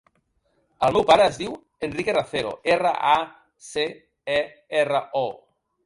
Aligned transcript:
El 0.87 0.95
meu 0.95 1.05
pare 1.11 1.27
es 1.33 1.37
diu 1.41 1.53
Enrique 1.89 2.17
Racero: 2.19 2.55
erra, 2.79 2.95
a, 3.13 3.63
ce, 3.71 3.87
e, 4.41 4.43
erra, 4.85 5.07
o. 5.27 5.29